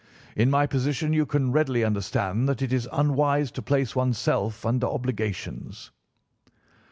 In 0.35 0.49
my 0.49 0.65
position 0.65 1.13
you 1.13 1.27
can 1.27 1.51
readily 1.51 1.83
understand 1.83 2.49
that 2.49 2.63
it 2.63 2.73
is 2.73 2.89
unwise 2.91 3.51
to 3.51 3.61
place 3.61 3.95
one's 3.95 4.17
self 4.17 4.65
under 4.65 4.87
obligations. 4.87 5.91